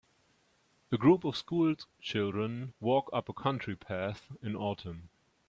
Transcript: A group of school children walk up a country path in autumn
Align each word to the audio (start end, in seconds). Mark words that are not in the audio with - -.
A 0.91 0.97
group 0.97 1.23
of 1.25 1.37
school 1.37 1.75
children 2.01 2.73
walk 2.79 3.11
up 3.13 3.29
a 3.29 3.33
country 3.33 3.75
path 3.75 4.31
in 4.41 4.55
autumn 4.55 5.09